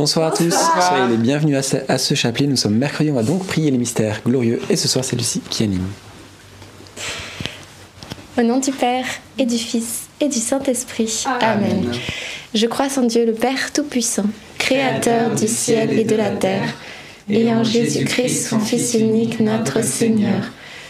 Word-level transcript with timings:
Bonsoir 0.00 0.28
à 0.28 0.30
tous, 0.34 0.54
soyez 0.88 1.08
les 1.10 1.18
bienvenus 1.18 1.58
à 1.58 1.62
ce, 1.62 1.76
à 1.86 1.98
ce 1.98 2.14
chapelet. 2.14 2.46
Nous 2.46 2.56
sommes 2.56 2.74
mercredi, 2.74 3.10
on 3.10 3.16
va 3.16 3.22
donc 3.22 3.46
prier 3.46 3.70
les 3.70 3.76
mystères 3.76 4.22
glorieux. 4.24 4.58
Et 4.70 4.76
ce 4.76 4.88
soir, 4.88 5.04
c'est 5.04 5.14
Lucie 5.14 5.42
qui 5.50 5.62
anime. 5.62 5.86
Au 8.38 8.42
nom 8.42 8.60
du 8.60 8.72
Père 8.72 9.04
et 9.36 9.44
du 9.44 9.58
Fils 9.58 10.08
et 10.18 10.28
du 10.28 10.38
Saint-Esprit. 10.38 11.24
Amen. 11.42 11.92
Je 12.54 12.66
crois 12.66 12.86
en 12.96 13.02
Dieu 13.02 13.26
le 13.26 13.34
Père 13.34 13.74
Tout-Puissant, 13.74 14.24
Créateur 14.56 15.34
du 15.34 15.46
ciel 15.46 15.92
et 15.92 16.04
de 16.04 16.16
la 16.16 16.30
terre, 16.30 16.72
et 17.28 17.52
en 17.52 17.62
Jésus-Christ, 17.62 18.48
son 18.48 18.58
Fils 18.58 18.94
unique, 18.94 19.38
notre 19.38 19.84
Seigneur, 19.84 20.44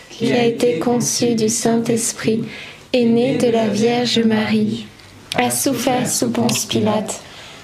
qui 0.08 0.30
a 0.30 0.44
été 0.44 0.78
conçu 0.78 1.34
du 1.34 1.48
Saint-Esprit, 1.48 2.44
est 2.92 3.06
né 3.06 3.38
de 3.38 3.48
la 3.48 3.66
Vierge 3.66 4.20
Marie, 4.20 4.86
a 5.36 5.50
souffert 5.50 6.08
sous 6.08 6.30
Ponce 6.30 6.64
Pilate, 6.64 7.20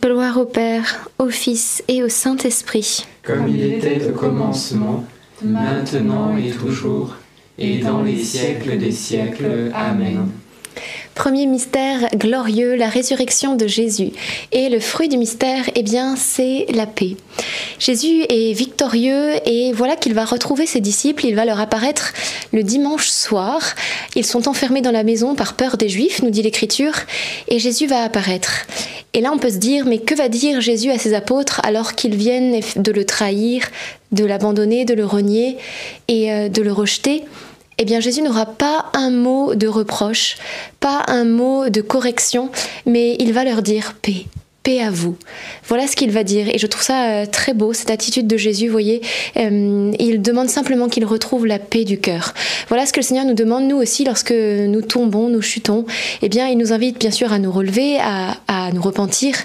Gloire 0.00 0.38
au 0.38 0.44
Père, 0.44 1.10
au 1.18 1.28
Fils 1.28 1.82
et 1.88 2.04
au 2.04 2.08
Saint-Esprit. 2.08 3.04
Comme 3.22 3.48
il 3.48 3.64
était 3.64 4.08
au 4.08 4.12
commencement, 4.12 5.04
maintenant 5.42 6.36
et 6.36 6.50
toujours, 6.50 7.16
et 7.58 7.78
dans 7.78 8.02
les 8.02 8.22
siècles 8.22 8.78
des 8.78 8.92
siècles. 8.92 9.72
Amen. 9.74 10.28
Premier 11.14 11.46
mystère 11.46 12.08
glorieux, 12.14 12.74
la 12.74 12.88
résurrection 12.88 13.56
de 13.56 13.66
Jésus. 13.66 14.10
Et 14.52 14.68
le 14.68 14.80
fruit 14.80 15.08
du 15.08 15.18
mystère, 15.18 15.64
eh 15.74 15.82
bien, 15.82 16.16
c'est 16.16 16.66
la 16.72 16.86
paix. 16.86 17.16
Jésus 17.78 18.22
est 18.28 18.52
victorieux 18.52 19.32
et 19.46 19.72
voilà 19.72 19.96
qu'il 19.96 20.14
va 20.14 20.24
retrouver 20.24 20.66
ses 20.66 20.80
disciples. 20.80 21.26
Il 21.26 21.34
va 21.34 21.44
leur 21.44 21.60
apparaître 21.60 22.12
le 22.52 22.62
dimanche 22.62 23.08
soir. 23.08 23.60
Ils 24.14 24.26
sont 24.26 24.48
enfermés 24.48 24.80
dans 24.80 24.92
la 24.92 25.04
maison 25.04 25.34
par 25.34 25.54
peur 25.54 25.76
des 25.76 25.88
Juifs, 25.88 26.22
nous 26.22 26.30
dit 26.30 26.42
l'Écriture, 26.42 26.94
et 27.48 27.58
Jésus 27.58 27.86
va 27.86 28.02
apparaître. 28.02 28.66
Et 29.14 29.20
là, 29.20 29.30
on 29.32 29.38
peut 29.38 29.50
se 29.50 29.56
dire, 29.56 29.86
mais 29.86 29.98
que 29.98 30.14
va 30.14 30.28
dire 30.28 30.60
Jésus 30.60 30.90
à 30.90 30.98
ses 30.98 31.14
apôtres 31.14 31.60
alors 31.64 31.94
qu'ils 31.94 32.14
viennent 32.14 32.60
de 32.76 32.92
le 32.92 33.04
trahir, 33.04 33.64
de 34.12 34.24
l'abandonner, 34.24 34.84
de 34.84 34.94
le 34.94 35.06
renier 35.06 35.56
et 36.08 36.32
euh, 36.32 36.48
de 36.48 36.62
le 36.62 36.72
rejeter? 36.72 37.24
Eh 37.78 37.84
bien 37.84 38.00
Jésus 38.00 38.22
n'aura 38.22 38.44
pas 38.44 38.86
un 38.92 39.10
mot 39.10 39.54
de 39.54 39.68
reproche, 39.68 40.36
pas 40.80 41.04
un 41.06 41.24
mot 41.24 41.68
de 41.68 41.80
correction, 41.80 42.50
mais 42.86 43.16
il 43.20 43.32
va 43.32 43.44
leur 43.44 43.62
dire 43.62 43.94
paix. 44.02 44.26
Paix 44.64 44.82
à 44.82 44.90
vous. 44.90 45.16
Voilà 45.68 45.86
ce 45.86 45.94
qu'il 45.94 46.10
va 46.10 46.24
dire. 46.24 46.48
Et 46.52 46.58
je 46.58 46.66
trouve 46.66 46.82
ça 46.82 47.10
euh, 47.10 47.26
très 47.26 47.54
beau, 47.54 47.72
cette 47.72 47.90
attitude 47.90 48.26
de 48.26 48.36
Jésus. 48.36 48.66
Vous 48.66 48.72
voyez, 48.72 49.00
euh, 49.36 49.92
il 50.00 50.20
demande 50.20 50.48
simplement 50.48 50.88
qu'il 50.88 51.04
retrouve 51.04 51.46
la 51.46 51.60
paix 51.60 51.84
du 51.84 52.00
cœur. 52.00 52.34
Voilà 52.66 52.84
ce 52.84 52.92
que 52.92 52.98
le 52.98 53.04
Seigneur 53.04 53.24
nous 53.24 53.34
demande, 53.34 53.68
nous 53.68 53.76
aussi, 53.76 54.04
lorsque 54.04 54.32
nous 54.32 54.82
tombons, 54.82 55.28
nous 55.28 55.40
chutons. 55.40 55.86
Eh 56.20 56.28
bien, 56.28 56.48
il 56.48 56.58
nous 56.58 56.72
invite 56.72 56.98
bien 56.98 57.12
sûr 57.12 57.32
à 57.32 57.38
nous 57.38 57.52
relever, 57.52 57.98
à, 58.00 58.36
à 58.48 58.72
nous 58.72 58.82
repentir, 58.82 59.36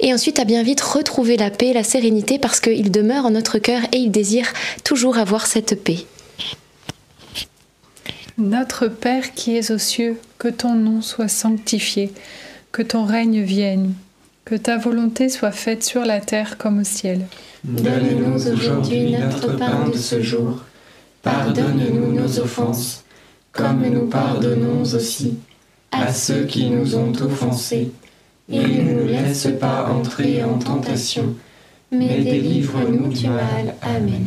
et 0.00 0.14
ensuite 0.14 0.40
à 0.40 0.44
bien 0.44 0.62
vite 0.62 0.80
retrouver 0.80 1.36
la 1.36 1.50
paix, 1.50 1.74
la 1.74 1.84
sérénité, 1.84 2.38
parce 2.38 2.60
qu'il 2.60 2.90
demeure 2.90 3.26
en 3.26 3.30
notre 3.30 3.58
cœur 3.58 3.82
et 3.92 3.98
il 3.98 4.10
désire 4.10 4.50
toujours 4.82 5.18
avoir 5.18 5.46
cette 5.46 5.84
paix. 5.84 6.06
Notre 8.36 8.88
Père 8.88 9.32
qui 9.34 9.56
es 9.56 9.70
aux 9.70 9.78
cieux, 9.78 10.18
que 10.38 10.48
ton 10.48 10.74
nom 10.74 11.00
soit 11.02 11.28
sanctifié, 11.28 12.12
que 12.72 12.82
ton 12.82 13.04
règne 13.04 13.42
vienne, 13.42 13.94
que 14.44 14.56
ta 14.56 14.76
volonté 14.76 15.28
soit 15.28 15.52
faite 15.52 15.84
sur 15.84 16.04
la 16.04 16.20
terre 16.20 16.58
comme 16.58 16.80
au 16.80 16.84
ciel. 16.84 17.26
Donne-nous 17.62 18.48
aujourd'hui 18.48 19.12
notre 19.12 19.56
pain 19.56 19.88
de 19.88 19.96
ce 19.96 20.20
jour. 20.20 20.64
Pardonne-nous 21.22 22.12
nos 22.12 22.40
offenses, 22.40 23.04
comme 23.52 23.86
nous 23.88 24.06
pardonnons 24.06 24.82
aussi 24.82 25.38
à 25.92 26.12
ceux 26.12 26.44
qui 26.44 26.68
nous 26.70 26.96
ont 26.96 27.12
offensés. 27.22 27.92
Et 28.50 28.58
ne 28.58 28.94
nous 28.94 29.06
laisse 29.06 29.48
pas 29.58 29.88
entrer 29.88 30.42
en 30.42 30.58
tentation, 30.58 31.34
mais 31.90 32.18
délivre-nous 32.18 33.08
du 33.08 33.28
mal. 33.28 33.74
Amen. 33.80 34.26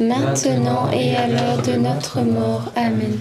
maintenant 0.00 0.90
et 0.92 1.16
à 1.16 1.26
l'heure 1.26 1.62
de 1.62 1.72
notre 1.72 2.20
mort. 2.20 2.72
Amen. 2.76 3.18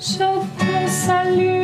Je 0.00 0.18
te 0.18 0.90
salue 0.90 1.63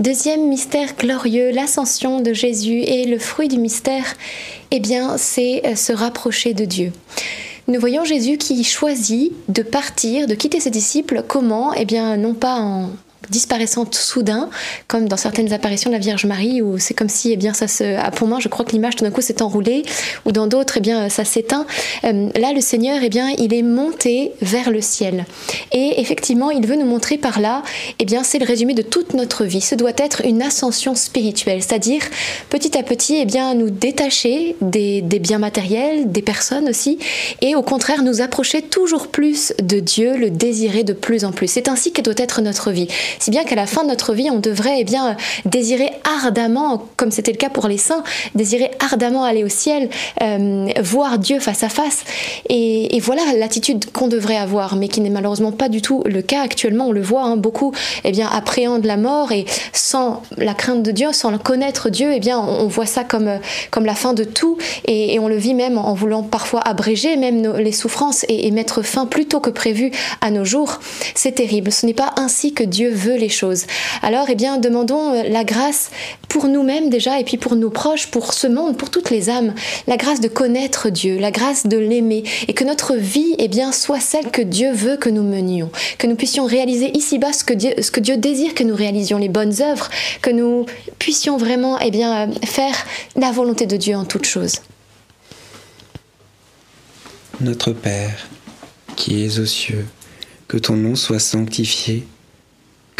Deuxième 0.00 0.48
mystère 0.48 0.96
glorieux, 0.96 1.50
l'ascension 1.50 2.22
de 2.22 2.32
Jésus 2.32 2.80
et 2.80 3.04
le 3.04 3.18
fruit 3.18 3.48
du 3.48 3.58
mystère, 3.58 4.14
eh 4.70 4.80
bien, 4.80 5.18
c'est 5.18 5.60
euh, 5.66 5.76
se 5.76 5.92
rapprocher 5.92 6.54
de 6.54 6.64
Dieu. 6.64 6.92
Nous 7.68 7.78
voyons 7.78 8.06
Jésus 8.06 8.38
qui 8.38 8.64
choisit 8.64 9.34
de 9.50 9.62
partir, 9.62 10.26
de 10.26 10.34
quitter 10.34 10.58
ses 10.58 10.70
disciples. 10.70 11.22
Comment? 11.28 11.74
Eh 11.74 11.84
bien, 11.84 12.16
non 12.16 12.32
pas 12.32 12.60
en 12.60 12.88
disparaissant 13.28 13.86
soudain, 13.90 14.48
comme 14.88 15.08
dans 15.08 15.16
certaines 15.16 15.52
apparitions 15.52 15.90
de 15.90 15.94
la 15.94 16.00
Vierge 16.00 16.24
Marie, 16.24 16.62
où 16.62 16.78
c'est 16.78 16.94
comme 16.94 17.08
si, 17.08 17.32
eh 17.32 17.36
bien, 17.36 17.52
ça 17.52 17.68
se, 17.68 17.96
ah, 17.98 18.10
pour 18.10 18.26
moi, 18.26 18.38
je 18.40 18.48
crois 18.48 18.64
que 18.64 18.72
l'image 18.72 18.96
tout 18.96 19.04
d'un 19.04 19.10
coup 19.10 19.20
s'est 19.20 19.42
enroulée, 19.42 19.82
ou 20.24 20.32
dans 20.32 20.46
d'autres, 20.46 20.78
eh 20.78 20.80
bien, 20.80 21.08
ça 21.08 21.24
s'éteint. 21.24 21.66
Euh, 22.04 22.28
là, 22.34 22.52
le 22.52 22.60
Seigneur, 22.60 23.00
eh 23.02 23.08
bien, 23.08 23.28
il 23.38 23.52
est 23.52 23.62
monté 23.62 24.32
vers 24.40 24.70
le 24.70 24.80
ciel. 24.80 25.26
Et 25.72 26.00
effectivement, 26.00 26.50
il 26.50 26.66
veut 26.66 26.76
nous 26.76 26.86
montrer 26.86 27.18
par 27.18 27.40
là, 27.40 27.62
eh 27.98 28.04
bien, 28.04 28.24
c'est 28.24 28.38
le 28.38 28.46
résumé 28.46 28.74
de 28.74 28.82
toute 28.82 29.14
notre 29.14 29.44
vie. 29.44 29.60
Ce 29.60 29.74
doit 29.74 29.92
être 29.96 30.22
une 30.24 30.42
ascension 30.42 30.94
spirituelle, 30.94 31.62
c'est-à-dire 31.62 32.02
petit 32.48 32.76
à 32.78 32.82
petit, 32.82 33.16
eh 33.16 33.26
bien, 33.26 33.54
nous 33.54 33.70
détacher 33.70 34.56
des, 34.60 35.02
des 35.02 35.18
biens 35.18 35.38
matériels, 35.38 36.10
des 36.10 36.22
personnes 36.22 36.68
aussi, 36.68 36.98
et 37.42 37.54
au 37.54 37.62
contraire, 37.62 38.02
nous 38.02 38.20
approcher 38.20 38.62
toujours 38.62 39.08
plus 39.08 39.52
de 39.62 39.78
Dieu, 39.80 40.16
le 40.16 40.30
désirer 40.30 40.84
de 40.84 40.92
plus 40.92 41.24
en 41.24 41.32
plus. 41.32 41.48
C'est 41.48 41.68
ainsi 41.68 41.92
que 41.92 42.00
doit 42.00 42.14
être 42.16 42.40
notre 42.40 42.70
vie. 42.70 42.88
Si 43.18 43.30
bien 43.30 43.44
qu'à 43.44 43.56
la 43.56 43.66
fin 43.66 43.82
de 43.82 43.88
notre 43.88 44.14
vie, 44.14 44.30
on 44.30 44.38
devrait 44.38 44.76
eh 44.78 44.84
bien 44.84 45.16
désirer 45.44 45.90
ardemment, 46.04 46.86
comme 46.96 47.10
c'était 47.10 47.32
le 47.32 47.36
cas 47.36 47.48
pour 47.48 47.68
les 47.68 47.78
saints, 47.78 48.02
désirer 48.34 48.70
ardemment 48.80 49.24
aller 49.24 49.44
au 49.44 49.48
ciel, 49.48 49.88
euh, 50.22 50.68
voir 50.82 51.18
Dieu 51.18 51.40
face 51.40 51.62
à 51.62 51.68
face. 51.68 52.04
Et, 52.48 52.98
voilà 53.00 53.22
l'attitude 53.34 53.90
qu'on 53.92 54.08
devrait 54.08 54.36
avoir, 54.36 54.76
mais 54.76 54.88
qui 54.88 55.00
n'est 55.00 55.10
malheureusement 55.10 55.52
pas 55.52 55.70
du 55.70 55.80
tout 55.80 56.02
le 56.04 56.20
cas 56.20 56.42
actuellement. 56.42 56.88
On 56.88 56.92
le 56.92 57.00
voit, 57.00 57.22
hein, 57.22 57.36
beaucoup 57.36 57.72
eh 58.04 58.12
bien 58.12 58.28
appréhendent 58.28 58.84
la 58.84 58.98
mort 58.98 59.32
et 59.32 59.46
sans 59.72 60.22
la 60.36 60.52
crainte 60.52 60.82
de 60.82 60.90
Dieu, 60.90 61.12
sans 61.12 61.36
connaître 61.38 61.88
Dieu, 61.88 62.12
eh 62.14 62.20
bien 62.20 62.38
on, 62.38 62.66
voit 62.66 62.86
ça 62.86 63.04
comme 63.04 63.30
comme 63.70 63.86
la 63.86 63.94
fin 63.94 64.12
de 64.12 64.24
tout 64.24 64.58
et, 64.86 65.18
on 65.18 65.28
le 65.28 65.36
vit 65.36 65.54
même 65.54 65.78
en 65.78 65.94
voulant 65.94 66.22
parfois 66.22 66.60
abréger 66.60 67.16
même 67.16 67.56
les 67.56 67.72
souffrances 67.72 68.24
et, 68.28 68.46
et 68.46 68.50
mettre 68.50 68.82
fin 68.82 69.06
plus 69.06 69.26
tôt 69.26 69.40
que 69.40 69.50
prévu 69.50 69.90
à 70.20 70.30
nos 70.30 70.44
jours. 70.44 70.80
C'est 71.14 71.32
terrible. 71.32 71.72
Ce 71.72 71.86
n'est 71.86 71.94
pas 71.94 72.12
ainsi 72.16 72.52
que 72.52 72.64
Dieu 72.64 72.90
veut 73.00 73.16
les 73.16 73.28
choses. 73.28 73.64
Alors, 74.02 74.26
eh 74.28 74.34
bien, 74.34 74.58
demandons 74.58 75.14
euh, 75.14 75.22
la 75.28 75.44
grâce 75.44 75.90
pour 76.28 76.46
nous-mêmes 76.46 76.90
déjà 76.90 77.18
et 77.18 77.24
puis 77.24 77.36
pour 77.36 77.56
nos 77.56 77.70
proches, 77.70 78.06
pour 78.08 78.34
ce 78.34 78.46
monde, 78.46 78.76
pour 78.76 78.90
toutes 78.90 79.10
les 79.10 79.30
âmes, 79.30 79.54
la 79.86 79.96
grâce 79.96 80.20
de 80.20 80.28
connaître 80.28 80.90
Dieu, 80.90 81.18
la 81.18 81.30
grâce 81.30 81.66
de 81.66 81.78
l'aimer 81.78 82.24
et 82.46 82.54
que 82.54 82.64
notre 82.64 82.94
vie, 82.94 83.34
eh 83.38 83.48
bien, 83.48 83.72
soit 83.72 84.00
celle 84.00 84.30
que 84.30 84.42
Dieu 84.42 84.72
veut 84.72 84.96
que 84.96 85.08
nous 85.08 85.22
menions, 85.22 85.70
que 85.98 86.06
nous 86.06 86.16
puissions 86.16 86.44
réaliser 86.44 86.96
ici-bas 86.96 87.32
ce 87.32 87.44
que 87.44 88.00
Dieu, 88.00 88.16
désire 88.16 88.54
que 88.54 88.64
nous 88.64 88.76
réalisions, 88.76 89.18
les 89.18 89.28
bonnes 89.28 89.62
œuvres, 89.62 89.88
que 90.22 90.30
nous 90.30 90.66
puissions 90.98 91.36
vraiment, 91.36 91.78
eh 91.80 91.90
bien, 91.90 92.30
faire 92.44 92.74
la 93.16 93.32
volonté 93.32 93.66
de 93.66 93.76
Dieu 93.76 93.96
en 93.96 94.04
toutes 94.04 94.26
choses. 94.26 94.56
Notre 97.40 97.72
Père, 97.72 98.28
qui 98.96 99.24
es 99.24 99.38
aux 99.38 99.46
cieux, 99.46 99.86
que 100.46 100.58
ton 100.58 100.76
nom 100.76 100.94
soit 100.94 101.20
sanctifié, 101.20 102.06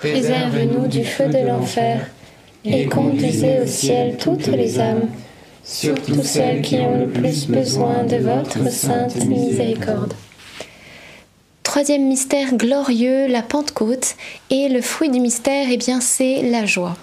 Préserve-nous 0.00 0.86
du 0.86 1.04
feu 1.04 1.28
de 1.28 1.46
l'enfer 1.46 2.06
et 2.64 2.86
conduisez 2.86 3.60
au 3.60 3.66
ciel 3.66 4.16
toutes 4.16 4.46
les 4.46 4.80
âmes, 4.80 5.10
surtout 5.62 6.22
celles 6.22 6.62
qui 6.62 6.76
ont 6.76 7.00
le 7.00 7.06
plus 7.06 7.46
besoin 7.46 8.04
de 8.04 8.16
votre 8.16 8.70
sainte 8.72 9.16
miséricorde. 9.26 10.14
Troisième 11.62 12.08
mystère 12.08 12.54
glorieux, 12.54 13.26
la 13.26 13.42
Pentecôte, 13.42 14.16
et 14.48 14.70
le 14.70 14.80
fruit 14.80 15.10
du 15.10 15.20
mystère, 15.20 15.66
eh 15.70 15.76
bien, 15.76 16.00
c'est 16.00 16.42
la 16.42 16.64
joie. 16.64 16.96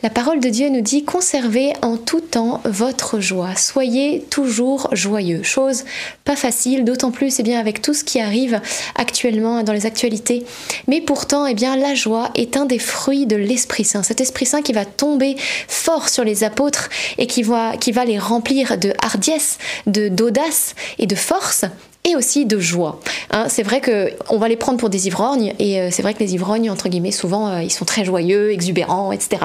La 0.00 0.10
parole 0.10 0.38
de 0.38 0.48
Dieu 0.48 0.68
nous 0.68 0.80
dit 0.80 1.02
conservez 1.02 1.72
en 1.82 1.96
tout 1.96 2.20
temps 2.20 2.60
votre 2.64 3.18
joie, 3.18 3.56
soyez 3.56 4.24
toujours 4.30 4.88
joyeux. 4.92 5.42
Chose 5.42 5.84
pas 6.22 6.36
facile, 6.36 6.84
d'autant 6.84 7.10
plus 7.10 7.40
eh 7.40 7.42
bien 7.42 7.58
avec 7.58 7.82
tout 7.82 7.94
ce 7.94 8.04
qui 8.04 8.20
arrive 8.20 8.60
actuellement 8.94 9.64
dans 9.64 9.72
les 9.72 9.86
actualités. 9.86 10.44
Mais 10.86 11.00
pourtant, 11.00 11.46
eh 11.46 11.54
bien 11.54 11.74
la 11.76 11.96
joie 11.96 12.30
est 12.36 12.56
un 12.56 12.64
des 12.64 12.78
fruits 12.78 13.26
de 13.26 13.34
l'Esprit 13.34 13.82
Saint. 13.82 14.04
Cet 14.04 14.20
Esprit 14.20 14.46
Saint 14.46 14.62
qui 14.62 14.72
va 14.72 14.84
tomber 14.84 15.34
fort 15.66 16.08
sur 16.08 16.22
les 16.22 16.44
apôtres 16.44 16.90
et 17.18 17.26
qui 17.26 17.42
va, 17.42 17.74
les 18.06 18.20
remplir 18.20 18.78
de 18.78 18.94
hardiesse, 19.02 19.58
d'audace 19.86 20.76
et 21.00 21.08
de 21.08 21.16
force 21.16 21.64
et 22.04 22.16
aussi 22.16 22.46
de 22.46 22.58
joie. 22.58 23.00
Hein, 23.30 23.46
c'est 23.48 23.62
vrai 23.62 23.80
que 23.80 24.10
on 24.30 24.38
va 24.38 24.48
les 24.48 24.56
prendre 24.56 24.78
pour 24.78 24.88
des 24.88 25.06
ivrognes 25.06 25.54
et 25.58 25.80
euh, 25.80 25.88
c'est 25.90 26.02
vrai 26.02 26.14
que 26.14 26.20
les 26.20 26.34
ivrognes 26.34 26.70
entre 26.70 26.88
guillemets 26.88 27.12
souvent 27.12 27.48
euh, 27.48 27.62
ils 27.62 27.70
sont 27.70 27.84
très 27.84 28.04
joyeux, 28.04 28.52
exubérants, 28.52 29.12
etc. 29.12 29.36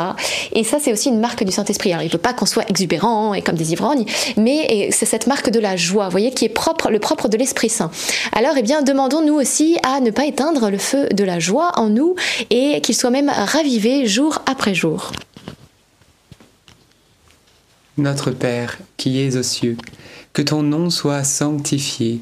Et 0.54 0.64
ça 0.64 0.78
c'est 0.80 0.94
aussi 0.94 1.10
une 1.10 1.20
marque 1.20 1.44
du 1.44 1.52
Saint-Esprit. 1.52 1.92
Alors 1.92 2.04
il 2.04 2.08
ne 2.08 2.12
veut 2.12 2.18
pas 2.18 2.34
qu'on 2.34 2.46
soit 2.46 2.70
exubérant 2.70 3.34
et 3.34 3.42
comme 3.42 3.56
des 3.56 3.74
ivrognes, 3.74 4.06
mais 4.38 4.90
c'est 4.92 5.06
cette 5.06 5.28
marque 5.28 5.50
de 5.50 5.60
la 5.60 5.76
joie, 5.76 6.06
vous 6.06 6.12
voyez, 6.12 6.32
qui 6.32 6.46
est 6.46 6.50
propre, 6.50 6.90
le 6.90 7.00
propre 7.00 7.28
de 7.28 7.38
l'Esprit 7.38 7.70
Saint. 7.70 7.92
Alors 8.34 8.54
eh 8.58 8.62
bien 8.62 8.82
demandons-nous 8.82 9.36
aussi 9.36 9.78
à 9.84 10.00
ne 10.00 10.12
pas 10.12 10.26
éteindre 10.26 10.70
le 10.70 10.78
feu 10.78 11.10
de 11.10 11.24
la 11.24 11.40
joie 11.40 11.72
en 11.76 11.90
nous 11.90 12.16
et 12.50 12.80
qu'il 12.82 12.96
soit 12.96 13.10
même 13.10 13.30
ravivé 13.30 14.06
jour 14.08 14.40
après 14.46 14.74
jour. 14.74 15.12
Notre 17.98 18.32
Père 18.32 18.80
qui 18.98 19.22
es 19.22 19.36
aux 19.36 19.44
cieux, 19.44 19.78
que 20.32 20.42
ton 20.42 20.64
nom 20.64 20.90
soit 20.90 21.24
sanctifié 21.24 22.22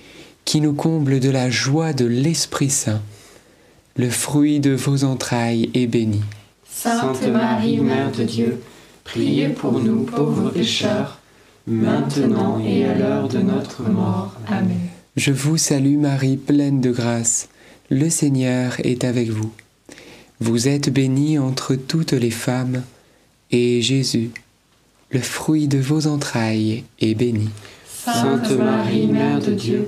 qui 0.51 0.59
nous 0.59 0.73
comble 0.73 1.21
de 1.21 1.29
la 1.29 1.49
joie 1.49 1.93
de 1.93 2.03
l'Esprit 2.03 2.69
Saint, 2.69 3.01
le 3.95 4.09
fruit 4.09 4.59
de 4.59 4.71
vos 4.71 5.05
entrailles 5.05 5.69
est 5.73 5.87
béni. 5.87 6.19
Sainte 6.69 7.25
Marie, 7.31 7.77
Mère 7.77 8.11
de 8.11 8.25
Dieu, 8.25 8.61
priez 9.05 9.47
pour 9.47 9.79
nous 9.79 10.03
pauvres 10.03 10.49
pécheurs, 10.49 11.19
maintenant 11.67 12.59
et 12.59 12.83
à 12.83 12.95
l'heure 12.95 13.29
de 13.29 13.37
notre 13.37 13.83
mort. 13.83 14.35
Amen. 14.45 14.77
Je 15.15 15.31
vous 15.31 15.55
salue 15.55 15.95
Marie, 15.95 16.35
pleine 16.35 16.81
de 16.81 16.91
grâce. 16.91 17.47
Le 17.89 18.09
Seigneur 18.09 18.73
est 18.83 19.05
avec 19.05 19.29
vous. 19.29 19.53
Vous 20.41 20.67
êtes 20.67 20.91
bénie 20.91 21.39
entre 21.39 21.75
toutes 21.75 22.11
les 22.11 22.29
femmes, 22.29 22.83
et 23.51 23.81
Jésus, 23.81 24.31
le 25.11 25.21
fruit 25.21 25.69
de 25.69 25.79
vos 25.79 26.07
entrailles, 26.07 26.83
est 26.99 27.15
béni. 27.15 27.47
Sainte 27.87 28.51
Marie, 28.51 29.07
Mère 29.07 29.39
de 29.39 29.53
Dieu, 29.53 29.87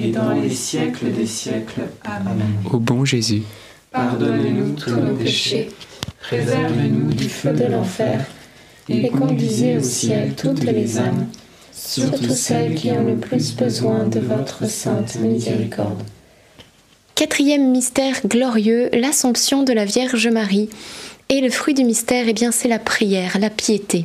et 0.00 0.10
dans 0.10 0.32
les 0.32 0.50
siècles 0.50 1.12
des 1.12 1.26
siècles. 1.26 1.82
Amen. 2.04 2.54
au 2.70 2.78
bon 2.78 3.04
Jésus. 3.04 3.42
Pardonnez-nous 3.92 4.74
tous 4.74 4.90
nos 4.90 5.14
péchés, 5.14 5.68
préservez-nous 6.20 7.12
du 7.12 7.28
feu 7.28 7.52
de 7.52 7.64
l'enfer, 7.64 8.24
et 8.88 9.08
conduisez 9.08 9.76
au 9.76 9.82
ciel 9.82 10.34
toutes 10.34 10.64
les 10.64 10.98
âmes, 10.98 11.26
surtout 11.72 12.34
celles 12.34 12.74
qui 12.74 12.90
ont 12.90 13.04
le 13.04 13.16
plus 13.16 13.54
besoin 13.54 14.06
de 14.06 14.20
votre 14.20 14.68
sainte 14.68 15.16
miséricorde. 15.16 16.02
Quatrième 17.14 17.70
mystère 17.70 18.16
glorieux, 18.26 18.90
l'Assomption 18.92 19.62
de 19.62 19.72
la 19.72 19.84
Vierge 19.84 20.26
Marie. 20.26 20.68
Et 21.28 21.40
le 21.40 21.48
fruit 21.48 21.72
du 21.72 21.84
mystère, 21.84 22.26
eh 22.28 22.32
bien, 22.32 22.50
c'est 22.50 22.68
la 22.68 22.80
prière, 22.80 23.38
la 23.38 23.50
piété. 23.50 24.04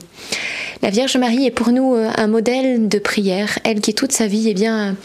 La 0.83 0.91
Vierge 0.91 1.17
Marie 1.17 1.45
est 1.45 1.51
pour 1.51 1.71
nous 1.71 1.95
euh, 1.95 2.09
un 2.15 2.27
modèle 2.27 2.87
de 2.87 2.99
prière. 2.99 3.57
Elle 3.63 3.81
qui 3.81 3.95
toute 3.95 4.11
sa 4.11 4.27
vie, 4.27 4.47
eh 4.47 4.53
bien, 4.53 4.95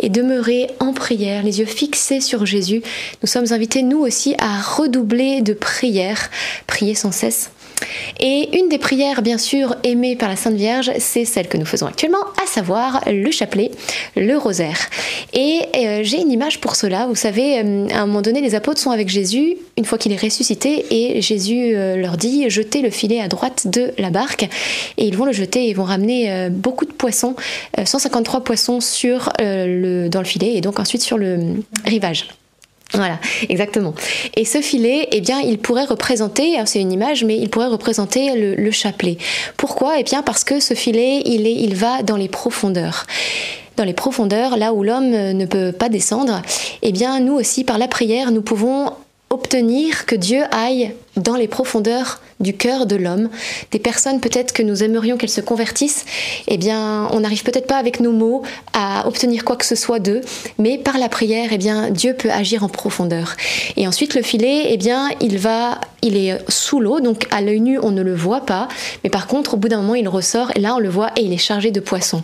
est 0.00 0.08
demeurée 0.08 0.68
en 0.80 0.92
prière, 0.92 1.42
les 1.42 1.60
yeux 1.60 1.66
fixés 1.66 2.20
sur 2.20 2.46
Jésus. 2.46 2.82
Nous 3.22 3.28
sommes 3.28 3.52
invités, 3.52 3.82
nous 3.82 3.98
aussi, 3.98 4.34
à 4.38 4.60
redoubler 4.60 5.42
de 5.42 5.52
prière, 5.52 6.30
prier 6.66 6.94
sans 6.94 7.12
cesse. 7.12 7.50
Et 8.18 8.58
une 8.58 8.68
des 8.68 8.78
prières, 8.78 9.22
bien 9.22 9.38
sûr, 9.38 9.74
aimées 9.84 10.16
par 10.16 10.28
la 10.28 10.36
Sainte 10.36 10.54
Vierge, 10.54 10.90
c'est 10.98 11.24
celle 11.24 11.48
que 11.48 11.56
nous 11.56 11.64
faisons 11.64 11.86
actuellement, 11.86 12.22
à 12.42 12.46
savoir 12.46 13.02
le 13.06 13.30
chapelet, 13.30 13.70
le 14.16 14.36
rosaire. 14.36 14.78
Et 15.32 15.62
euh, 15.76 16.00
j'ai 16.02 16.20
une 16.20 16.30
image 16.30 16.60
pour 16.60 16.76
cela. 16.76 17.06
Vous 17.06 17.14
savez, 17.14 17.58
euh, 17.58 17.88
à 17.90 18.00
un 18.00 18.06
moment 18.06 18.22
donné, 18.22 18.40
les 18.40 18.54
apôtres 18.54 18.80
sont 18.80 18.90
avec 18.90 19.08
Jésus 19.08 19.56
une 19.76 19.84
fois 19.84 19.98
qu'il 19.98 20.12
est 20.12 20.20
ressuscité 20.20 20.84
et 20.90 21.22
Jésus 21.22 21.74
euh, 21.74 21.96
leur 21.96 22.16
dit 22.16 22.50
jetez 22.50 22.82
le 22.82 22.90
filet 22.90 23.20
à 23.20 23.28
droite 23.28 23.66
de 23.66 23.92
la 23.98 24.10
barque. 24.10 24.48
Et 24.98 25.06
ils 25.06 25.16
vont 25.16 25.24
le 25.24 25.32
jeter 25.32 25.68
et 25.68 25.74
vont 25.74 25.84
ramener 25.84 26.48
beaucoup 26.50 26.84
de 26.84 26.92
poissons, 26.92 27.34
153 27.82 28.44
poissons 28.44 28.80
sur, 28.80 29.30
le, 29.38 30.08
dans 30.08 30.20
le 30.20 30.26
filet 30.26 30.54
et 30.54 30.60
donc 30.60 30.78
ensuite 30.78 31.02
sur 31.02 31.18
le 31.18 31.38
rivage. 31.86 32.28
Voilà, 32.92 33.18
exactement. 33.48 33.94
Et 34.36 34.44
ce 34.44 34.60
filet, 34.60 35.08
eh 35.12 35.20
bien, 35.20 35.40
il 35.40 35.58
pourrait 35.58 35.84
représenter, 35.84 36.56
c'est 36.66 36.80
une 36.80 36.92
image, 36.92 37.24
mais 37.24 37.36
il 37.36 37.48
pourrait 37.48 37.68
représenter 37.68 38.34
le, 38.34 38.70
chapelet. 38.70 39.16
Pourquoi? 39.56 39.98
Eh 39.98 40.02
bien, 40.02 40.22
parce 40.22 40.44
que 40.44 40.60
ce 40.60 40.74
filet, 40.74 41.22
il, 41.24 41.46
est, 41.46 41.54
il 41.54 41.74
va 41.74 42.02
dans 42.02 42.16
les 42.16 42.28
profondeurs 42.28 43.06
dans 43.76 43.84
les 43.84 43.94
profondeurs, 43.94 44.58
là 44.58 44.74
où 44.74 44.82
l'homme 44.82 45.08
ne 45.10 45.46
peut 45.46 45.72
pas 45.72 45.88
descendre, 45.88 46.42
eh 46.82 46.92
bien 46.92 47.18
nous 47.18 47.32
aussi 47.32 47.64
par 47.64 47.78
la 47.78 47.88
prière, 47.88 48.30
nous 48.30 48.42
pouvons 48.42 48.92
obtenir 49.30 50.04
que 50.04 50.14
Dieu 50.14 50.42
aille 50.50 50.92
dans 51.16 51.36
les 51.36 51.48
profondeurs 51.48 52.20
du 52.40 52.56
cœur 52.56 52.86
de 52.86 52.96
l'homme, 52.96 53.28
des 53.70 53.78
personnes 53.78 54.20
peut-être 54.20 54.52
que 54.52 54.62
nous 54.62 54.82
aimerions 54.82 55.16
qu'elles 55.16 55.28
se 55.28 55.40
convertissent, 55.40 56.04
eh 56.48 56.56
bien, 56.56 57.08
on 57.12 57.20
n'arrive 57.20 57.42
peut-être 57.42 57.66
pas 57.66 57.76
avec 57.76 58.00
nos 58.00 58.12
mots 58.12 58.42
à 58.72 59.06
obtenir 59.06 59.44
quoi 59.44 59.56
que 59.56 59.66
ce 59.66 59.74
soit 59.74 59.98
d'eux, 59.98 60.22
mais 60.58 60.78
par 60.78 60.98
la 60.98 61.08
prière, 61.08 61.50
eh 61.52 61.58
bien, 61.58 61.90
Dieu 61.90 62.14
peut 62.14 62.30
agir 62.30 62.64
en 62.64 62.68
profondeur. 62.68 63.36
Et 63.76 63.86
ensuite, 63.86 64.14
le 64.14 64.22
filet, 64.22 64.68
eh 64.70 64.76
bien, 64.76 65.10
il 65.20 65.38
va, 65.38 65.80
il 66.02 66.16
est 66.16 66.38
sous 66.48 66.80
l'eau, 66.80 67.00
donc 67.00 67.26
à 67.30 67.42
l'œil 67.42 67.60
nu, 67.60 67.78
on 67.78 67.90
ne 67.90 68.02
le 68.02 68.14
voit 68.14 68.46
pas, 68.46 68.68
mais 69.04 69.10
par 69.10 69.26
contre, 69.26 69.54
au 69.54 69.56
bout 69.56 69.68
d'un 69.68 69.82
moment, 69.82 69.94
il 69.94 70.08
ressort, 70.08 70.50
et 70.54 70.60
là, 70.60 70.74
on 70.74 70.78
le 70.78 70.88
voit, 70.88 71.10
et 71.16 71.22
il 71.22 71.32
est 71.32 71.38
chargé 71.38 71.70
de 71.70 71.80
poissons. 71.80 72.22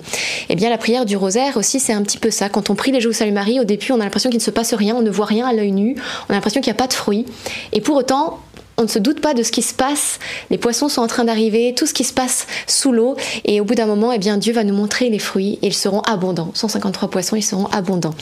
Eh 0.48 0.56
bien, 0.56 0.70
la 0.70 0.78
prière 0.78 1.04
du 1.04 1.16
rosaire 1.16 1.56
aussi, 1.56 1.78
c'est 1.78 1.92
un 1.92 2.02
petit 2.02 2.18
peu 2.18 2.30
ça. 2.30 2.48
Quand 2.48 2.70
on 2.70 2.74
prie 2.74 2.92
les 2.92 3.00
Jours 3.00 3.14
Salut 3.14 3.32
Marie, 3.32 3.60
au 3.60 3.64
début, 3.64 3.92
on 3.92 4.00
a 4.00 4.04
l'impression 4.04 4.30
qu'il 4.30 4.38
ne 4.38 4.44
se 4.44 4.50
passe 4.50 4.72
rien, 4.72 4.94
on 4.96 5.02
ne 5.02 5.10
voit 5.10 5.26
rien 5.26 5.46
à 5.46 5.52
l'œil 5.52 5.72
nu, 5.72 5.96
on 6.28 6.32
a 6.32 6.34
l'impression 6.34 6.60
qu'il 6.60 6.70
n'y 6.70 6.76
a 6.76 6.82
pas 6.82 6.88
de 6.88 6.94
fruits, 6.94 7.26
et 7.72 7.80
pour 7.80 7.96
autant, 7.96 8.40
on 8.78 8.82
ne 8.82 8.88
se 8.88 8.98
doute 8.98 9.20
pas 9.20 9.34
de 9.34 9.42
ce 9.42 9.52
qui 9.52 9.62
se 9.62 9.74
passe. 9.74 10.18
Les 10.50 10.58
poissons 10.58 10.88
sont 10.88 11.02
en 11.02 11.06
train 11.06 11.24
d'arriver, 11.24 11.74
tout 11.74 11.86
ce 11.86 11.94
qui 11.94 12.04
se 12.04 12.12
passe 12.12 12.46
sous 12.66 12.92
l'eau. 12.92 13.16
Et 13.44 13.60
au 13.60 13.64
bout 13.64 13.74
d'un 13.74 13.86
moment, 13.86 14.12
eh 14.12 14.18
bien, 14.18 14.36
Dieu 14.36 14.52
va 14.52 14.64
nous 14.64 14.74
montrer 14.74 15.08
les 15.08 15.18
fruits 15.18 15.58
et 15.62 15.68
ils 15.68 15.74
seront 15.74 16.00
abondants. 16.00 16.50
153 16.54 17.08
poissons, 17.08 17.36
ils 17.36 17.42
seront 17.42 17.66
abondants. 17.66 18.14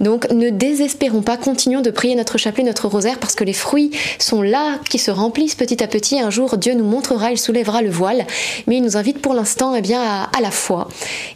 Donc 0.00 0.30
ne 0.30 0.50
désespérons 0.50 1.22
pas, 1.22 1.36
continuons 1.36 1.80
de 1.80 1.90
prier 1.90 2.14
notre 2.14 2.38
chapelet, 2.38 2.64
notre 2.64 2.88
rosaire, 2.88 3.18
parce 3.18 3.34
que 3.34 3.44
les 3.44 3.52
fruits 3.52 3.90
sont 4.18 4.42
là, 4.42 4.78
qui 4.88 4.98
se 4.98 5.10
remplissent 5.10 5.54
petit 5.54 5.82
à 5.82 5.86
petit. 5.86 6.20
Un 6.20 6.30
jour, 6.30 6.58
Dieu 6.58 6.74
nous 6.74 6.84
montrera, 6.84 7.32
il 7.32 7.38
soulèvera 7.38 7.82
le 7.82 7.90
voile. 7.90 8.26
Mais 8.66 8.76
il 8.76 8.82
nous 8.82 8.96
invite 8.96 9.20
pour 9.20 9.34
l'instant 9.34 9.74
eh 9.74 9.80
bien, 9.80 10.02
à, 10.02 10.40
la 10.40 10.50
foi. 10.50 10.88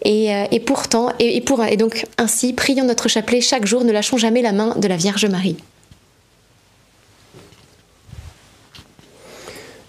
Et, 0.05 0.35
euh, 0.35 0.45
pourtant, 0.65 1.11
et, 1.19 1.37
et 1.37 1.77
donc 1.77 2.07
ainsi, 2.19 2.53
prions 2.53 2.85
notre 2.85 3.09
chapelet 3.09 3.41
chaque 3.41 3.67
jour, 3.67 3.85
ne 3.85 3.93
lâchons 3.93 4.19
jamais 4.19 4.43
la 4.43 4.53
main 4.53 4.75
de 4.77 4.89
la 4.89 4.97
Vierge 4.97 5.27
Marie. 5.27 5.57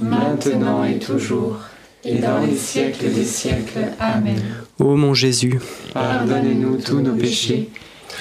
maintenant 0.00 0.84
et 0.84 0.98
toujours, 0.98 1.58
et 2.04 2.16
dans 2.16 2.40
les 2.44 2.56
siècles 2.56 3.12
des 3.12 3.24
siècles. 3.24 3.92
Amen. 3.98 4.40
Ô 4.78 4.96
mon 4.96 5.14
Jésus, 5.14 5.58
pardonnez-nous 5.92 6.78
tous 6.78 7.00
nos 7.00 7.14
péchés, 7.14 7.68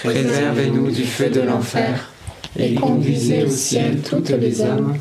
préservez-nous 0.04 0.92
du 0.92 1.04
feu 1.04 1.30
de 1.30 1.42
l'enfer, 1.42 2.12
et 2.58 2.76
conduisez 2.76 3.44
au 3.44 3.50
ciel 3.50 4.00
toutes 4.02 4.30
les 4.30 4.62
âmes, 4.62 4.98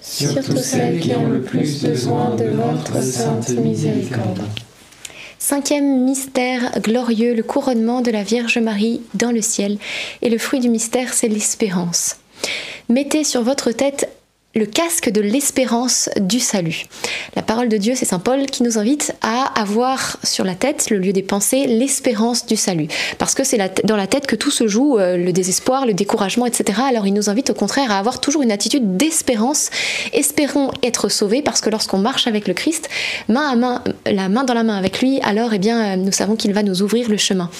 surtout 0.00 0.56
celles 0.56 1.00
qui 1.00 1.12
ont 1.14 1.28
le 1.28 1.40
plus 1.40 1.82
besoin 1.82 2.36
de 2.36 2.44
votre 2.44 3.02
sainte 3.02 3.50
miséricorde. 3.50 4.42
Cinquième 5.42 6.04
mystère 6.04 6.80
glorieux, 6.80 7.34
le 7.34 7.42
couronnement 7.42 8.02
de 8.02 8.10
la 8.10 8.22
Vierge 8.22 8.58
Marie 8.58 9.00
dans 9.14 9.32
le 9.32 9.40
ciel. 9.40 9.78
Et 10.20 10.28
le 10.28 10.36
fruit 10.36 10.60
du 10.60 10.68
mystère, 10.68 11.14
c'est 11.14 11.28
l'espérance. 11.28 12.18
Mettez 12.90 13.24
sur 13.24 13.42
votre 13.42 13.72
tête 13.72 14.10
le 14.56 14.66
casque 14.66 15.10
de 15.10 15.20
l'espérance 15.20 16.10
du 16.20 16.40
salut. 16.40 16.86
La 17.36 17.42
parole 17.42 17.68
de 17.68 17.76
Dieu, 17.76 17.94
c'est 17.94 18.04
Saint 18.04 18.18
Paul 18.18 18.46
qui 18.46 18.64
nous 18.64 18.78
invite 18.78 19.14
à 19.22 19.44
avoir 19.60 20.16
sur 20.24 20.44
la 20.44 20.56
tête, 20.56 20.90
le 20.90 20.98
lieu 20.98 21.12
des 21.12 21.22
pensées, 21.22 21.68
l'espérance 21.68 22.46
du 22.46 22.56
salut. 22.56 22.88
Parce 23.18 23.36
que 23.36 23.44
c'est 23.44 23.58
dans 23.84 23.96
la 23.96 24.08
tête 24.08 24.26
que 24.26 24.34
tout 24.34 24.50
se 24.50 24.66
joue, 24.66 24.98
euh, 24.98 25.16
le 25.16 25.32
désespoir, 25.32 25.86
le 25.86 25.94
découragement, 25.94 26.46
etc. 26.46 26.80
Alors 26.88 27.06
il 27.06 27.14
nous 27.14 27.30
invite 27.30 27.50
au 27.50 27.54
contraire 27.54 27.92
à 27.92 27.98
avoir 27.98 28.20
toujours 28.20 28.42
une 28.42 28.50
attitude 28.50 28.96
d'espérance. 28.96 29.70
Espérons 30.12 30.72
être 30.82 31.08
sauvés 31.08 31.42
parce 31.42 31.60
que 31.60 31.70
lorsqu'on 31.70 31.98
marche 31.98 32.26
avec 32.26 32.48
le 32.48 32.54
Christ, 32.54 32.88
main 33.28 33.50
à 33.50 33.54
main, 33.54 33.84
la 34.04 34.28
main 34.28 34.42
dans 34.42 34.54
la 34.54 34.64
main 34.64 34.76
avec 34.76 35.00
lui, 35.00 35.20
alors 35.20 35.54
eh 35.54 35.60
bien, 35.60 35.92
euh, 35.92 35.96
nous 35.96 36.12
savons 36.12 36.34
qu'il 36.34 36.52
va 36.52 36.64
nous 36.64 36.82
ouvrir 36.82 37.08
le 37.08 37.18
chemin. 37.18 37.50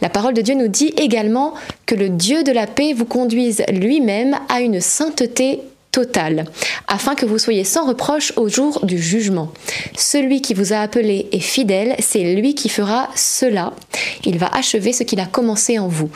La 0.00 0.08
parole 0.08 0.32
de 0.32 0.40
Dieu 0.40 0.54
nous 0.54 0.68
dit 0.68 0.94
également 0.96 1.52
que 1.84 1.94
le 1.94 2.08
Dieu 2.08 2.42
de 2.42 2.52
la 2.52 2.66
paix 2.66 2.94
vous 2.94 3.04
conduise 3.04 3.64
lui-même 3.70 4.34
à 4.48 4.62
une 4.62 4.80
sainteté 4.80 5.60
Total, 5.90 6.44
afin 6.86 7.14
que 7.14 7.24
vous 7.24 7.38
soyez 7.38 7.64
sans 7.64 7.86
reproche 7.86 8.32
au 8.36 8.48
jour 8.48 8.84
du 8.84 8.98
jugement. 8.98 9.52
Celui 9.96 10.42
qui 10.42 10.52
vous 10.52 10.72
a 10.74 10.78
appelé 10.78 11.28
est 11.32 11.40
fidèle, 11.40 11.96
c'est 11.98 12.34
lui 12.34 12.54
qui 12.54 12.68
fera 12.68 13.08
cela. 13.14 13.72
Il 14.24 14.38
va 14.38 14.48
achever 14.48 14.92
ce 14.92 15.02
qu'il 15.02 15.18
a 15.18 15.26
commencé 15.26 15.78
en 15.78 15.88
vous. 15.88 16.10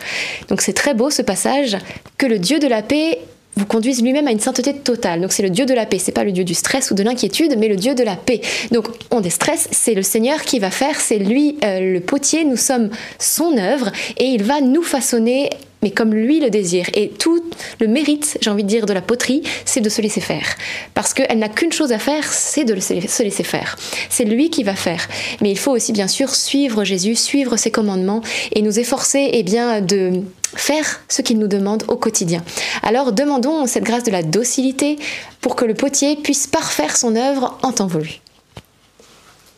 Donc 0.49 0.61
c'est 0.61 0.75
très 0.75 0.93
beau 0.93 1.09
ce 1.09 1.23
passage, 1.23 1.79
que 2.19 2.27
le 2.27 2.39
Dieu 2.39 2.59
de 2.59 2.67
la 2.67 2.83
paix 2.83 3.19
vous 3.57 3.67
conduise 3.67 4.03
lui-même 4.03 4.29
à 4.29 4.31
une 4.31 4.41
sainteté 4.41 4.75
totale. 4.75 5.21
Donc 5.21 5.33
c'est 5.33 5.43
le 5.43 5.51
Dieu 5.51 5.67
de 5.67 5.75
la 5.75 5.87
paix, 5.87 5.99
c'est 5.99 6.13
pas 6.13 6.25
le 6.25 6.33
Dieu 6.33 6.45
du 6.45 6.55
stress 6.55 6.91
ou 6.91 6.95
de 6.95 7.03
l'inquiétude, 7.03 7.57
mais 7.59 7.69
le 7.69 7.77
Dieu 7.77 7.95
de 7.95 8.03
la 8.03 8.17
paix. 8.17 8.41
Donc 8.71 8.87
on 9.11 9.21
déstresse, 9.21 9.69
c'est 9.73 9.95
le 9.95 10.03
Seigneur 10.03 10.43
qui 10.43 10.59
va 10.59 10.71
faire, 10.71 11.01
c'est 11.01 11.19
lui 11.19 11.59
euh, 11.65 11.95
le 11.95 12.01
potier, 12.01 12.45
nous 12.45 12.57
sommes 12.57 12.91
son 13.19 13.57
œuvre 13.59 13.91
et 14.19 14.27
il 14.27 14.43
va 14.43 14.61
nous 14.61 14.83
façonner 14.83 15.51
mais 15.83 15.91
comme 15.91 16.15
lui 16.15 16.41
le 16.41 16.51
désire. 16.51 16.87
Et 16.95 17.09
tout 17.09 17.43
le 17.81 17.89
mérite, 17.89 18.39
j'ai 18.41 18.51
envie 18.51 18.65
de 18.65 18.69
dire, 18.69 18.87
de 18.87 18.93
la 18.93 19.03
poterie, 19.03 19.43
c'est 19.65 19.81
de 19.81 19.89
se 19.89 20.01
laisser 20.01 20.21
faire. 20.21 20.47
Parce 20.95 21.15
qu'elle 21.15 21.39
n'a 21.39 21.49
qu'une 21.49 21.73
chose 21.73 21.93
à 21.93 21.99
faire, 21.99 22.33
c'est 22.33 22.65
de 22.65 22.79
se 22.81 23.23
laisser 23.23 23.43
faire. 23.43 23.77
C'est 24.09 24.25
lui 24.25 24.51
qui 24.51 24.63
va 24.63 24.75
faire. 24.75 25.09
Mais 25.41 25.51
il 25.51 25.59
faut 25.59 25.73
aussi, 25.73 25.93
bien 25.93 26.09
sûr, 26.09 26.35
suivre 26.35 26.85
Jésus, 26.85 27.17
suivre 27.17 27.57
ses 27.57 27.71
commandements 27.71 28.23
et 28.53 28.63
nous 28.63 28.79
efforcer, 28.79 29.31
eh 29.33 29.43
bien, 29.43 29.81
de 29.81 30.23
faire 30.55 31.01
ce 31.09 31.23
qu'il 31.23 31.39
nous 31.39 31.49
demande 31.49 31.85
au 31.89 31.97
quotidien. 31.97 32.43
Alors 32.83 33.13
demandons 33.13 33.67
cette 33.67 33.85
grâce 33.85 34.05
de 34.05 34.11
la 34.11 34.23
docilité 34.23 34.99
pour 35.41 35.57
que 35.57 35.65
le 35.65 35.75
potier 35.75 36.17
puisse 36.17 36.47
parfaire 36.47 36.97
son 36.97 37.17
œuvre 37.17 37.59
en 37.63 37.73
temps 37.73 37.87
voulu. 37.87 38.21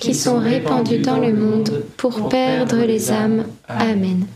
qui 0.00 0.14
sont 0.14 0.38
répandus 0.38 0.98
dans 0.98 1.18
le 1.18 1.32
monde 1.32 1.84
pour 1.96 2.28
perdre 2.28 2.76
les 2.76 3.10
âmes. 3.10 3.44
Amen. 3.68 4.26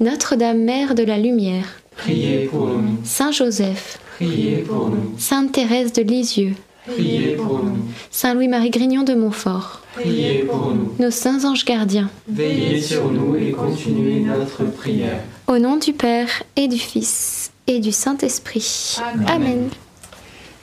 Notre-Dame 0.00 0.62
Mère 0.62 0.94
de 0.94 1.02
la 1.02 1.18
Lumière, 1.18 1.80
priez 1.96 2.46
pour 2.46 2.66
nous. 2.66 2.98
Saint 3.04 3.32
Joseph, 3.32 3.98
priez 4.16 4.58
pour 4.58 4.90
nous. 4.90 5.14
Sainte 5.16 5.52
Thérèse 5.52 5.92
de 5.92 6.02
Lisieux, 6.02 6.54
priez 6.86 7.36
pour 7.36 7.64
nous. 7.64 7.78
Saint 8.10 8.34
Louis-Marie 8.34 8.70
Grignon 8.70 9.04
de 9.04 9.14
Montfort, 9.14 9.80
priez 9.94 10.40
pour 10.40 10.74
nous. 10.74 10.92
Nos 10.98 11.10
saints 11.10 11.44
anges 11.44 11.64
gardiens, 11.64 12.10
veillez 12.28 12.80
sur 12.80 13.10
nous 13.10 13.36
et 13.36 13.52
continuez 13.52 14.20
notre 14.20 14.64
prière. 14.64 15.20
Au 15.46 15.58
nom 15.58 15.76
du 15.76 15.92
Père 15.94 16.42
et 16.56 16.68
du 16.68 16.78
Fils 16.78 17.50
et 17.66 17.80
du 17.80 17.92
Saint-Esprit. 17.92 18.98
Amen. 19.02 19.26
Amen. 19.28 19.70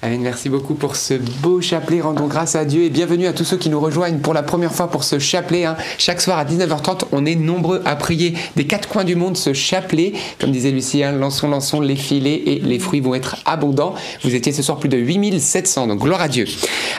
Merci 0.06 0.50
beaucoup 0.50 0.74
pour 0.74 0.98
ce 0.98 1.14
beau 1.14 1.62
chapelet. 1.62 2.02
Rendons 2.02 2.28
grâce 2.28 2.58
à 2.58 2.66
Dieu 2.66 2.84
et 2.84 2.90
bienvenue 2.90 3.26
à 3.26 3.32
tous 3.32 3.46
ceux 3.46 3.56
qui 3.56 3.70
nous 3.70 3.80
rejoignent 3.80 4.18
pour 4.18 4.34
la 4.34 4.44
première 4.44 4.74
fois 4.74 4.90
pour 4.90 5.06
ce 5.06 5.18
chapelet. 5.18 5.64
Hein. 5.64 5.78
Chaque 5.98 6.20
soir 6.20 6.38
à 6.38 6.44
19h30, 6.44 7.04
on 7.14 7.26
est 7.26 7.36
nombreux 7.36 7.82
à 7.86 7.96
prier 7.96 8.34
des 8.58 8.68
quatre 8.68 8.90
coins 8.90 9.06
du 9.06 9.16
monde 9.16 9.38
ce 9.38 9.54
chapelet. 9.54 10.12
Comme 10.42 10.52
disait 10.52 10.72
Lucie, 10.72 11.04
hein, 11.04 11.14
lançons, 11.14 11.48
lançons 11.48 11.80
les 11.80 11.96
filets 11.96 12.44
et 12.46 12.60
les 12.60 12.80
fruits 12.80 13.00
vont 13.00 13.16
être 13.16 13.38
abondants. 13.46 13.96
Vous 14.24 14.36
étiez 14.36 14.52
ce 14.52 14.62
soir 14.62 14.78
plus 14.78 14.90
de 14.90 14.98
8700, 14.98 15.88
donc 15.88 16.00
gloire 16.02 16.22
à 16.22 16.28
Dieu. 16.28 16.48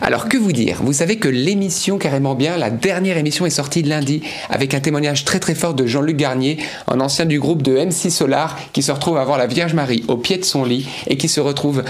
Alors 0.00 0.26
que 0.30 0.38
vous 0.38 0.52
dire? 0.52 0.78
Vous 0.82 0.94
savez 0.94 1.16
que 1.16 1.28
l'émission 1.28 1.98
Carrément 1.98 2.34
Bien, 2.34 2.56
la 2.56 2.70
dernière 2.70 3.18
émission 3.18 3.44
est 3.44 3.50
sortie 3.50 3.82
lundi 3.82 4.22
avec 4.48 4.72
un 4.72 4.80
témoignage 4.80 5.26
très 5.26 5.40
très 5.40 5.54
fort 5.54 5.74
de 5.74 5.84
Jean-Luc 5.84 6.16
Garnier, 6.16 6.56
un 6.88 7.00
ancien 7.00 7.26
du 7.26 7.38
groupe 7.38 7.60
de 7.60 7.76
MC 7.76 8.10
Solar 8.10 8.58
qui 8.72 8.82
se 8.82 8.92
retrouve 8.92 9.18
à 9.18 9.24
voir 9.24 9.36
la 9.36 9.46
Vierge 9.46 9.74
Marie 9.74 10.04
au 10.08 10.16
pied 10.16 10.38
de 10.38 10.44
son 10.44 10.64
lit 10.64 10.88
et 11.06 11.18
qui 11.18 11.28
se 11.28 11.40
retrouve 11.40 11.82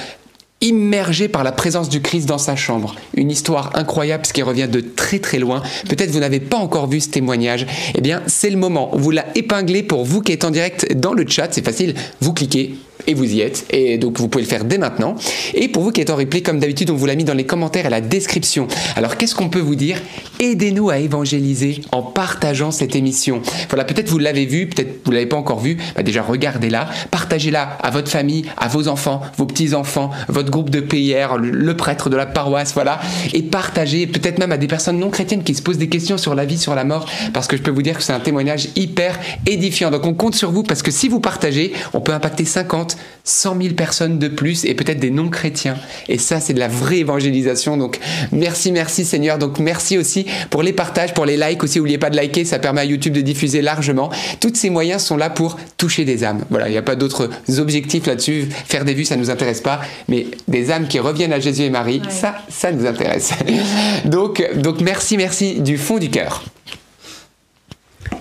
immergé 0.65 1.29
par 1.29 1.45
la 1.45 1.53
présence 1.53 1.89
du 1.89 2.01
Christ 2.01 2.27
dans 2.27 2.39
sa 2.39 2.57
chambre. 2.57 2.97
Une 3.15 3.31
histoire 3.31 3.71
incroyable, 3.75 4.25
qui 4.33 4.43
revient 4.43 4.69
de 4.69 4.81
très 4.81 5.19
très 5.19 5.39
loin. 5.39 5.63
Peut-être 5.89 6.11
vous 6.11 6.21
n'avez 6.21 6.41
pas 6.41 6.57
encore 6.57 6.89
vu 6.89 7.01
ce 7.01 7.11
témoignage. 7.11 7.67
Eh 7.95 8.01
bien, 8.01 8.23
c'est 8.27 8.51
le 8.51 8.57
moment. 8.57 8.91
Vous 8.95 9.11
l'a 9.11 9.27
épinglé 9.37 9.83
pour 9.83 10.05
vous 10.05 10.21
qui 10.21 10.33
êtes 10.33 10.45
en 10.45 10.51
direct 10.51 10.97
dans 10.97 11.13
le 11.13 11.27
chat. 11.29 11.49
C'est 11.53 11.65
facile. 11.65 11.95
Vous 12.21 12.33
cliquez, 12.33 12.75
et 13.07 13.15
vous 13.15 13.33
y 13.35 13.41
êtes. 13.41 13.67
Et 13.71 13.99
donc 13.99 14.19
vous 14.19 14.29
pouvez 14.29 14.45
le 14.45 14.49
faire 14.51 14.65
dès 14.65 14.79
maintenant. 14.79 15.17
Et 15.55 15.69
pour 15.69 15.83
vous 15.83 15.91
qui 15.91 16.01
êtes 16.01 16.11
en 16.11 16.17
replay, 16.17 16.43
comme 16.43 16.59
d'habitude, 16.59 16.91
on 16.91 16.95
vous 16.95 17.07
l'a 17.07 17.15
mis 17.15 17.25
dans 17.25 17.35
les 17.35 17.45
commentaires 17.45 17.87
et 17.87 17.91
la 17.91 18.01
description. 18.01 18.67
Alors 18.97 19.17
qu'est-ce 19.17 19.35
qu'on 19.35 19.49
peut 19.49 19.61
vous 19.61 19.75
dire? 19.75 20.01
Aidez-nous 20.41 20.91
à 20.91 20.99
évangéliser 20.99 21.81
en 21.93 22.03
partageant 22.03 22.71
cette 22.71 22.97
émission. 22.97 23.43
Voilà, 23.69 23.85
peut-être 23.85 24.09
vous 24.09 24.19
l'avez 24.19 24.47
vu, 24.47 24.69
peut-être 24.69 25.01
vous 25.05 25.13
l'avez 25.13 25.27
pas 25.27 25.37
encore 25.37 25.61
vu. 25.61 25.77
Bah 25.97 26.03
déjà 26.03 26.23
regardez-la, 26.23 26.89
partagez-la 27.11 27.63
à 27.63 27.91
votre 27.91 28.11
famille, 28.11 28.45
à 28.57 28.69
vos 28.69 28.89
enfants, 28.89 29.21
vos 29.37 29.47
petits-enfants, 29.47 30.11
votre 30.29 30.51
groupe 30.51 30.71
de 30.71 30.81
prière, 30.81 31.37
le 31.39 31.77
prêtre 31.77 32.11
de 32.11 32.17
la 32.17 32.27
paroisse, 32.27 32.75
voilà. 32.75 33.01
Et 33.33 33.43
partagez 33.43 34.07
peut-être 34.07 34.39
même 34.39 34.53
à 34.53 34.57
des 34.57 34.67
personnes 34.67 34.99
non 34.99 35.11
chrétiennes 35.11 35.45
qui 35.45 35.55
se 35.55 35.63
posent 35.63 35.79
des 35.79 35.89
questions 35.89 36.19
sur 36.19 36.35
la 36.35 36.45
vie, 36.45 36.59
sur 36.59 36.75
la 36.75 36.85
mort, 36.85 37.07
parce 37.33 37.47
que 37.47 37.57
je 37.57 37.63
peux 37.63 37.71
vous 37.71 37.83
dire 37.83 37.97
que 37.97 38.03
c'est 38.03 38.13
un 38.13 38.21
témoignage 38.21 38.69
hyper 38.77 39.19
édifiant. 39.47 39.91
Donc 39.91 40.05
on 40.07 40.15
compte 40.15 40.35
sur 40.35 40.51
vous 40.51 40.63
parce 40.63 40.83
que 40.83 40.91
si 40.91 41.09
vous 41.09 41.21
partagez, 41.21 41.73
on 41.93 42.01
peut 42.01 42.13
impacter 42.13 42.45
50 42.45 42.94
100 43.25 43.61
000 43.61 43.75
personnes 43.75 44.19
de 44.19 44.29
plus 44.29 44.65
et 44.65 44.75
peut-être 44.75 45.01
des 45.01 45.11
non-chrétiens. 45.11 45.77
Et 46.09 46.19
ça, 46.19 46.41
c'est 46.41 46.53
de 46.53 46.59
la 46.59 46.69
vraie 46.69 46.99
évangélisation. 46.99 47.77
Donc, 47.77 47.99
merci, 48.33 48.71
merci 48.71 49.05
Seigneur. 49.05 49.39
Donc, 49.39 49.59
merci 49.59 49.97
aussi 49.97 50.27
pour 50.51 50.63
les 50.63 50.73
partages, 50.73 51.15
pour 51.15 51.25
les 51.25 51.37
likes 51.37 51.63
aussi. 51.63 51.79
N'oubliez 51.79 51.99
pas 51.99 52.11
de 52.11 52.17
liker, 52.17 52.45
ça 52.45 52.59
permet 52.59 52.83
à 52.83 52.85
YouTube 52.85 53.15
de 53.15 53.21
diffuser 53.21 53.63
largement. 53.63 54.11
Tous 54.41 54.55
ces 54.55 54.71
moyens 54.71 55.03
sont 55.03 55.17
là 55.17 55.31
pour 55.31 55.57
toucher 55.79 56.05
des 56.05 56.25
âmes. 56.25 56.45
Voilà, 56.51 56.69
il 56.69 56.73
n'y 56.73 56.79
a 56.79 56.83
pas 56.83 56.97
d'autres 56.97 57.31
objectifs 57.59 58.07
là-dessus. 58.07 58.49
Faire 58.67 58.85
des 58.85 58.95
vues, 58.95 59.05
ça 59.05 59.17
ne 59.17 59.21
nous 59.21 59.31
intéresse 59.31 59.61
pas. 59.61 59.81
Mais 60.09 60.27
des 60.49 60.71
âmes 60.71 60.87
qui 60.87 60.99
reviennent 60.99 61.33
à 61.33 61.41
Jésus 61.41 61.63
et 61.63 61.71
Marie, 61.71 62.03
ça, 62.11 62.35
ça 62.49 62.73
nous 62.73 62.87
intéresse. 62.87 63.33
donc, 64.05 64.47
donc, 64.57 64.81
merci, 64.81 65.17
merci 65.17 65.61
du 65.61 65.79
fond 65.79 65.99
du 65.99 66.11
cœur. 66.11 66.45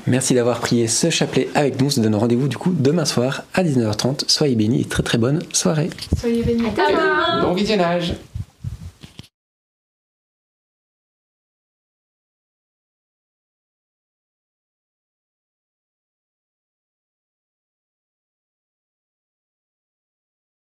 Merci 0.05 0.33
d'avoir 0.33 0.59
prié 0.59 0.87
ce 0.87 1.09
chapelet 1.09 1.47
avec 1.55 1.79
nous. 1.79 1.87
On 1.87 1.89
se 1.89 2.01
donne 2.01 2.15
rendez-vous 2.15 2.47
du 2.47 2.57
coup 2.57 2.73
demain 2.77 3.05
soir 3.05 3.43
à 3.53 3.63
19h30. 3.63 4.25
Soyez 4.27 4.55
bénis 4.55 4.81
et 4.81 4.85
très 4.85 5.03
très 5.03 5.17
bonne 5.17 5.41
soirée. 5.53 5.89
Soyez 6.19 6.43
bénis. 6.43 6.63
Bon 7.41 7.53
visionnage. 7.53 8.13